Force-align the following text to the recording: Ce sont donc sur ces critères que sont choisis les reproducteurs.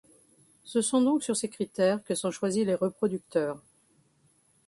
Ce 0.63 0.81
sont 0.81 0.99
donc 1.03 1.21
sur 1.21 1.35
ces 1.37 1.47
critères 1.47 2.03
que 2.03 2.15
sont 2.15 2.31
choisis 2.31 2.65
les 2.65 2.73
reproducteurs. 2.73 3.61